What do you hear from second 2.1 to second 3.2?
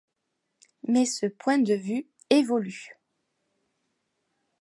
évolue.